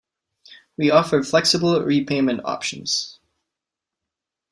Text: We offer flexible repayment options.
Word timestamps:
We 0.77 0.89
offer 0.89 1.21
flexible 1.21 1.79
repayment 1.83 2.41
options. 2.43 3.19